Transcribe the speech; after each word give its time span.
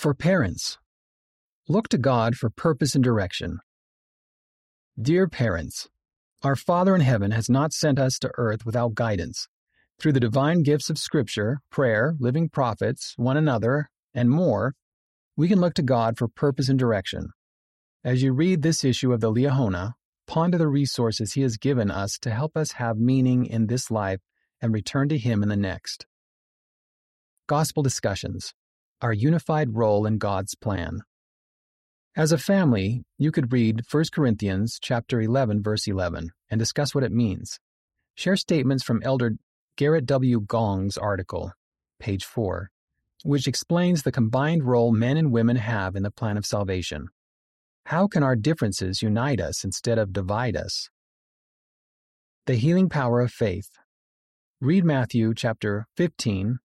For 0.00 0.14
parents, 0.14 0.78
look 1.68 1.88
to 1.88 1.98
God 1.98 2.34
for 2.34 2.48
purpose 2.48 2.94
and 2.94 3.04
direction. 3.04 3.58
Dear 4.98 5.28
parents, 5.28 5.90
our 6.42 6.56
Father 6.56 6.94
in 6.94 7.02
heaven 7.02 7.32
has 7.32 7.50
not 7.50 7.74
sent 7.74 7.98
us 7.98 8.18
to 8.20 8.30
earth 8.38 8.64
without 8.64 8.94
guidance. 8.94 9.46
Through 9.98 10.14
the 10.14 10.20
divine 10.20 10.62
gifts 10.62 10.88
of 10.88 10.96
Scripture, 10.96 11.60
prayer, 11.70 12.14
living 12.18 12.48
prophets, 12.48 13.12
one 13.18 13.36
another, 13.36 13.90
and 14.14 14.30
more, 14.30 14.72
we 15.36 15.48
can 15.48 15.60
look 15.60 15.74
to 15.74 15.82
God 15.82 16.16
for 16.16 16.28
purpose 16.28 16.70
and 16.70 16.78
direction. 16.78 17.28
As 18.02 18.22
you 18.22 18.32
read 18.32 18.62
this 18.62 18.82
issue 18.82 19.12
of 19.12 19.20
the 19.20 19.30
Liahona, 19.30 19.92
ponder 20.26 20.56
the 20.56 20.68
resources 20.68 21.34
He 21.34 21.42
has 21.42 21.58
given 21.58 21.90
us 21.90 22.18
to 22.20 22.30
help 22.30 22.56
us 22.56 22.72
have 22.72 22.96
meaning 22.96 23.44
in 23.44 23.66
this 23.66 23.90
life 23.90 24.20
and 24.62 24.72
return 24.72 25.10
to 25.10 25.18
Him 25.18 25.42
in 25.42 25.50
the 25.50 25.56
next. 25.58 26.06
Gospel 27.46 27.82
discussions 27.82 28.54
our 29.02 29.12
unified 29.12 29.74
role 29.74 30.06
in 30.06 30.18
God's 30.18 30.54
plan. 30.54 31.00
As 32.16 32.32
a 32.32 32.38
family, 32.38 33.02
you 33.18 33.32
could 33.32 33.52
read 33.52 33.82
1 33.90 34.04
Corinthians 34.12 34.78
chapter 34.80 35.20
11 35.20 35.62
verse 35.62 35.86
11 35.86 36.30
and 36.50 36.58
discuss 36.58 36.94
what 36.94 37.04
it 37.04 37.12
means. 37.12 37.58
Share 38.14 38.36
statements 38.36 38.84
from 38.84 39.00
Elder 39.02 39.36
Gerrit 39.78 40.04
W. 40.06 40.40
Gong's 40.40 40.98
article, 40.98 41.52
page 41.98 42.24
4, 42.24 42.70
which 43.22 43.46
explains 43.46 44.02
the 44.02 44.12
combined 44.12 44.64
role 44.64 44.92
men 44.92 45.16
and 45.16 45.32
women 45.32 45.56
have 45.56 45.96
in 45.96 46.02
the 46.02 46.10
plan 46.10 46.36
of 46.36 46.44
salvation. 46.44 47.08
How 47.86 48.06
can 48.06 48.22
our 48.22 48.36
differences 48.36 49.02
unite 49.02 49.40
us 49.40 49.64
instead 49.64 49.98
of 49.98 50.12
divide 50.12 50.56
us? 50.56 50.90
The 52.46 52.56
healing 52.56 52.88
power 52.88 53.20
of 53.20 53.30
faith. 53.30 53.70
Read 54.60 54.84
Matthew 54.84 55.32
chapter 55.34 55.86
15 55.96 56.58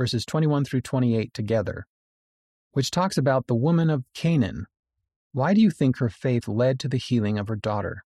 verses 0.00 0.24
21 0.24 0.64
through 0.64 0.80
28 0.80 1.34
together, 1.34 1.84
which 2.72 2.90
talks 2.90 3.18
about 3.18 3.46
the 3.46 3.54
woman 3.54 3.90
of 3.90 4.02
Canaan. 4.14 4.64
Why 5.34 5.52
do 5.52 5.60
you 5.60 5.68
think 5.68 5.98
her 5.98 6.08
faith 6.08 6.48
led 6.48 6.80
to 6.80 6.88
the 6.88 6.96
healing 6.96 7.38
of 7.38 7.48
her 7.48 7.56
daughter? 7.56 8.02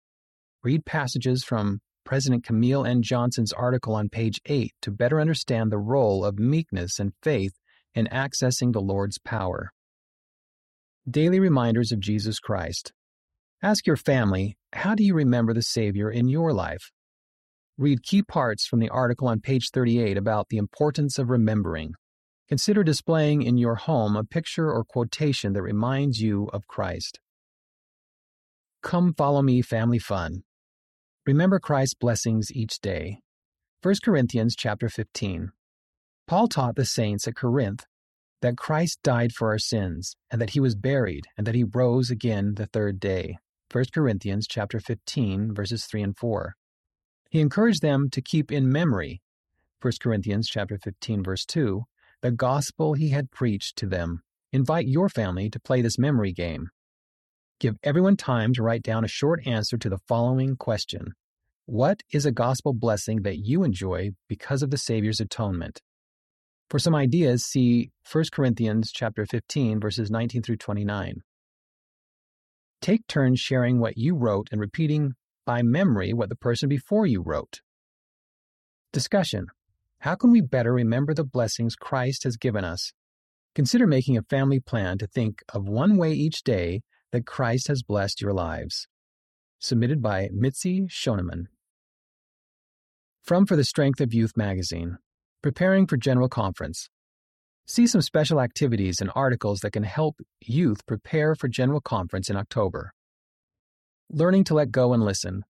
Read 0.64 0.84
passages 0.84 1.44
from 1.44 1.78
President 2.04 2.42
Camille 2.42 2.84
N. 2.84 3.00
Johnson's 3.00 3.52
article 3.52 3.94
on 3.94 4.08
page 4.08 4.40
8 4.44 4.72
to 4.82 4.90
better 4.90 5.20
understand 5.20 5.70
the 5.70 5.78
role 5.78 6.24
of 6.24 6.36
meekness 6.36 6.98
and 6.98 7.12
faith 7.22 7.52
in 7.94 8.08
accessing 8.08 8.72
the 8.72 8.82
Lord's 8.82 9.18
power. 9.18 9.70
Daily 11.08 11.38
reminders 11.38 11.92
of 11.92 12.00
Jesus 12.00 12.40
Christ. 12.40 12.92
Ask 13.62 13.86
your 13.86 13.96
family, 13.96 14.56
how 14.72 14.96
do 14.96 15.04
you 15.04 15.14
remember 15.14 15.54
the 15.54 15.62
Savior 15.62 16.10
in 16.10 16.28
your 16.28 16.52
life? 16.52 16.90
Read 17.76 18.04
key 18.04 18.22
parts 18.22 18.68
from 18.68 18.78
the 18.78 18.88
article 18.88 19.26
on 19.26 19.40
page 19.40 19.70
38 19.72 20.16
about 20.16 20.48
the 20.48 20.58
importance 20.58 21.18
of 21.18 21.28
remembering. 21.28 21.94
Consider 22.48 22.84
displaying 22.84 23.42
in 23.42 23.58
your 23.58 23.74
home 23.74 24.14
a 24.14 24.22
picture 24.22 24.70
or 24.70 24.84
quotation 24.84 25.54
that 25.54 25.62
reminds 25.62 26.20
you 26.20 26.48
of 26.52 26.68
Christ. 26.68 27.18
Come 28.80 29.12
follow 29.12 29.42
me, 29.42 29.60
family 29.60 29.98
fun. 29.98 30.44
Remember 31.26 31.58
Christ's 31.58 31.94
blessings 31.94 32.52
each 32.52 32.78
day. 32.80 33.18
1 33.82 33.94
Corinthians 34.04 34.54
chapter 34.54 34.88
15. 34.88 35.50
Paul 36.28 36.46
taught 36.46 36.76
the 36.76 36.84
saints 36.84 37.26
at 37.26 37.34
Corinth 37.34 37.86
that 38.40 38.56
Christ 38.56 39.00
died 39.02 39.32
for 39.32 39.48
our 39.48 39.58
sins 39.58 40.14
and 40.30 40.40
that 40.40 40.50
he 40.50 40.60
was 40.60 40.76
buried 40.76 41.24
and 41.36 41.44
that 41.44 41.56
he 41.56 41.64
rose 41.64 42.08
again 42.08 42.54
the 42.54 42.66
third 42.66 43.00
day. 43.00 43.38
1 43.72 43.86
Corinthians 43.92 44.46
chapter 44.46 44.78
15 44.78 45.52
verses 45.52 45.86
3 45.86 46.02
and 46.02 46.16
4. 46.16 46.54
He 47.34 47.40
encouraged 47.40 47.82
them 47.82 48.10
to 48.10 48.22
keep 48.22 48.52
in 48.52 48.70
memory 48.70 49.20
1 49.82 49.94
Corinthians 50.00 50.48
chapter 50.48 50.78
15 50.78 51.24
verse 51.24 51.44
2, 51.44 51.82
the 52.22 52.30
gospel 52.30 52.94
he 52.94 53.08
had 53.08 53.32
preached 53.32 53.74
to 53.78 53.86
them. 53.86 54.20
Invite 54.52 54.86
your 54.86 55.08
family 55.08 55.50
to 55.50 55.58
play 55.58 55.82
this 55.82 55.98
memory 55.98 56.32
game. 56.32 56.68
Give 57.58 57.74
everyone 57.82 58.16
time 58.16 58.54
to 58.54 58.62
write 58.62 58.84
down 58.84 59.04
a 59.04 59.08
short 59.08 59.44
answer 59.48 59.76
to 59.76 59.88
the 59.88 59.98
following 60.06 60.54
question. 60.54 61.14
What 61.66 62.04
is 62.12 62.24
a 62.24 62.30
gospel 62.30 62.72
blessing 62.72 63.22
that 63.22 63.38
you 63.38 63.64
enjoy 63.64 64.10
because 64.28 64.62
of 64.62 64.70
the 64.70 64.78
Savior's 64.78 65.18
atonement? 65.18 65.82
For 66.70 66.78
some 66.78 66.94
ideas, 66.94 67.44
see 67.44 67.90
1 68.12 68.26
Corinthians 68.32 68.92
chapter 68.94 69.26
15 69.26 69.80
verses 69.80 70.08
19 70.08 70.42
through 70.42 70.58
29. 70.58 71.16
Take 72.80 73.04
turns 73.08 73.40
sharing 73.40 73.80
what 73.80 73.98
you 73.98 74.14
wrote 74.14 74.50
and 74.52 74.60
repeating 74.60 75.14
by 75.44 75.62
memory 75.62 76.12
what 76.12 76.28
the 76.28 76.36
person 76.36 76.68
before 76.68 77.06
you 77.06 77.22
wrote. 77.22 77.60
Discussion 78.92 79.46
How 80.00 80.14
can 80.14 80.30
we 80.30 80.40
better 80.40 80.72
remember 80.72 81.14
the 81.14 81.24
blessings 81.24 81.76
Christ 81.76 82.24
has 82.24 82.36
given 82.36 82.64
us? 82.64 82.92
Consider 83.54 83.86
making 83.86 84.16
a 84.16 84.22
family 84.22 84.60
plan 84.60 84.98
to 84.98 85.06
think 85.06 85.42
of 85.52 85.68
one 85.68 85.96
way 85.96 86.12
each 86.12 86.42
day 86.42 86.82
that 87.12 87.26
Christ 87.26 87.68
has 87.68 87.82
blessed 87.82 88.20
your 88.20 88.32
lives. 88.32 88.88
Submitted 89.60 90.02
by 90.02 90.28
Mitzi 90.32 90.86
Shoneman. 90.88 91.44
From 93.22 93.46
For 93.46 93.56
the 93.56 93.64
Strength 93.64 94.00
of 94.00 94.12
Youth 94.12 94.36
magazine 94.36 94.98
Preparing 95.42 95.86
for 95.86 95.96
General 95.96 96.28
Conference. 96.28 96.88
See 97.66 97.86
some 97.86 98.00
special 98.00 98.40
activities 98.40 99.00
and 99.00 99.10
articles 99.14 99.60
that 99.60 99.72
can 99.72 99.84
help 99.84 100.16
youth 100.40 100.84
prepare 100.86 101.34
for 101.34 101.48
General 101.48 101.80
Conference 101.80 102.28
in 102.28 102.36
October. 102.36 102.92
Learning 104.10 104.44
to 104.44 104.54
Let 104.54 104.70
Go 104.70 104.92
and 104.92 105.02
Listen. 105.02 105.44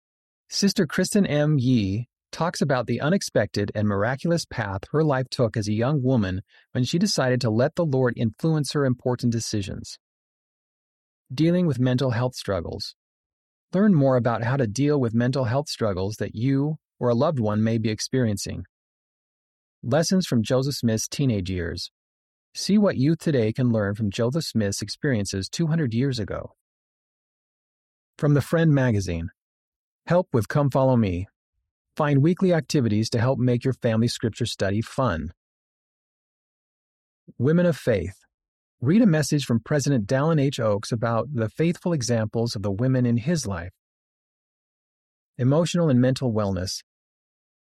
Sister 0.49 0.85
Kristin 0.85 1.25
M. 1.27 1.57
Yee 1.57 2.07
talks 2.31 2.61
about 2.61 2.85
the 2.85 2.99
unexpected 2.99 3.71
and 3.73 3.87
miraculous 3.87 4.45
path 4.45 4.81
her 4.91 5.03
life 5.03 5.29
took 5.29 5.55
as 5.55 5.67
a 5.67 5.73
young 5.73 6.03
woman 6.03 6.41
when 6.73 6.83
she 6.83 6.99
decided 6.99 7.39
to 7.41 7.49
let 7.49 7.75
the 7.75 7.85
Lord 7.85 8.13
influence 8.17 8.73
her 8.73 8.85
important 8.85 9.31
decisions. 9.31 9.97
Dealing 11.33 11.65
with 11.65 11.79
mental 11.79 12.11
health 12.11 12.35
struggles. 12.35 12.93
Learn 13.73 13.93
more 13.93 14.17
about 14.17 14.43
how 14.43 14.57
to 14.57 14.67
deal 14.67 14.99
with 14.99 15.13
mental 15.13 15.45
health 15.45 15.69
struggles 15.69 16.17
that 16.17 16.35
you 16.35 16.75
or 16.99 17.09
a 17.09 17.15
loved 17.15 17.39
one 17.39 17.63
may 17.63 17.77
be 17.77 17.89
experiencing. 17.89 18.65
Lessons 19.81 20.27
from 20.27 20.43
Joseph 20.43 20.75
Smith's 20.75 21.07
teenage 21.07 21.49
years. 21.49 21.89
See 22.53 22.77
what 22.77 22.97
youth 22.97 23.19
today 23.19 23.53
can 23.53 23.71
learn 23.71 23.95
from 23.95 24.11
Joseph 24.11 24.43
Smith's 24.43 24.81
experiences 24.81 25.47
200 25.47 25.93
years 25.93 26.19
ago. 26.19 26.53
From 28.17 28.33
the 28.35 28.41
Friend 28.41 28.71
magazine 28.71 29.31
Help 30.05 30.27
with 30.33 30.47
Come 30.47 30.69
Follow 30.69 30.95
Me. 30.95 31.27
Find 31.95 32.21
weekly 32.21 32.53
activities 32.53 33.09
to 33.11 33.19
help 33.19 33.39
make 33.39 33.63
your 33.63 33.73
family 33.73 34.07
scripture 34.07 34.45
study 34.45 34.81
fun. 34.81 35.33
Women 37.37 37.65
of 37.65 37.77
Faith. 37.77 38.15
Read 38.79 39.01
a 39.01 39.07
message 39.07 39.45
from 39.45 39.59
President 39.59 40.07
Dallin 40.07 40.39
H. 40.39 40.59
Oaks 40.59 40.91
about 40.91 41.29
the 41.33 41.49
faithful 41.49 41.93
examples 41.93 42.55
of 42.55 42.61
the 42.61 42.71
women 42.71 43.05
in 43.05 43.17
his 43.17 43.47
life. 43.47 43.71
Emotional 45.37 45.89
and 45.89 45.99
mental 45.99 46.31
wellness. 46.31 46.81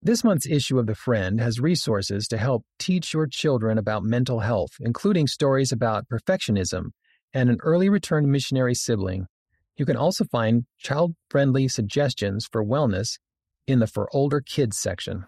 This 0.03 0.25
month's 0.25 0.47
issue 0.47 0.79
of 0.79 0.87
The 0.87 0.95
Friend 0.95 1.41
has 1.41 1.61
resources 1.61 2.29
to 2.29 2.39
help 2.39 2.65
teach 2.79 3.13
your 3.13 3.27
children 3.27 3.79
about 3.79 4.05
mental 4.05 4.41
health, 4.41 4.73
including 4.81 5.27
stories 5.27 5.73
about 5.73 6.09
perfectionism 6.09 6.91
and 7.35 7.51
an 7.51 7.59
early 7.63 7.89
return 7.89 8.31
missionary 8.31 8.75
sibling 8.75 9.27
you 9.79 9.87
can 9.87 9.97
also 9.97 10.25
find 10.25 10.65
child 10.79 11.15
friendly 11.31 11.69
suggestions 11.69 12.49
for 12.51 12.65
wellness 12.65 13.19
in 13.67 13.79
the 13.79 13.87
For 13.87 14.09
Older 14.13 14.41
Kids 14.41 14.77
section. 14.77 15.25